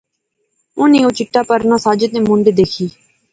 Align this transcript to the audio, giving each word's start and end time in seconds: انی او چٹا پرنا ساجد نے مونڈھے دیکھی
انی 0.79 0.99
او 1.05 1.11
چٹا 1.17 1.41
پرنا 1.47 1.75
ساجد 1.85 2.11
نے 2.15 2.21
مونڈھے 2.27 2.51
دیکھی 2.59 2.85